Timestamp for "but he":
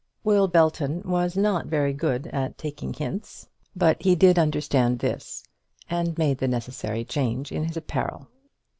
3.75-4.15